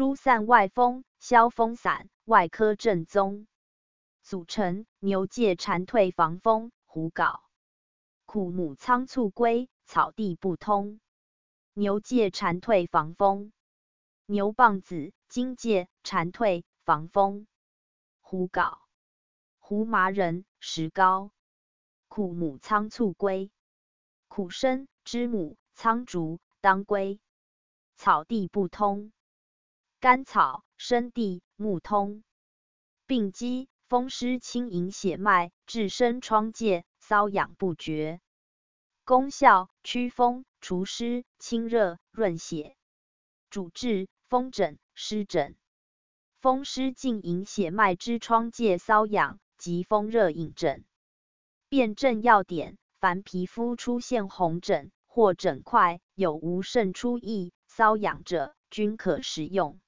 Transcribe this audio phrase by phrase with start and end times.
[0.00, 3.46] 疏散外风，消风散，外科正宗。
[4.22, 7.42] 组成：牛界蝉退防风，胡縞。
[8.24, 11.00] 苦母仓促归，草地不通。
[11.74, 13.52] 牛界蝉退防风。
[14.24, 17.46] 牛蒡子，荆芥，蝉退防风。
[18.22, 18.80] 胡縞。
[19.58, 21.30] 胡麻仁，石膏。
[22.08, 23.52] 苦母仓促归。
[24.28, 27.20] 苦参，知母，苍竹，当归。
[27.96, 29.12] 草地不通。
[30.00, 32.24] 甘草，生地，木通。
[33.06, 33.68] 病机。
[33.86, 38.20] 风湿清营血脉，治生疮疥，瘙痒不绝。
[39.04, 42.76] 功效：驱风、除湿、清热、润血。
[43.50, 45.54] 主治：风疹、湿疹。
[46.40, 50.86] 风湿浸淫血脉之疮疥瘙痒及风热引疹。
[51.68, 59.78] 辨证要点：凡皮肤出现红疹或疹块，有无渗出液、瘙痒者，均可食用。